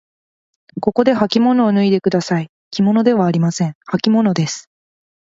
[0.81, 2.49] ここではきものを脱いでください。
[2.71, 3.75] きものではありません。
[3.85, 4.67] はきものです。